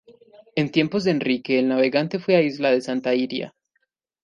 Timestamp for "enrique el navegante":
1.11-2.17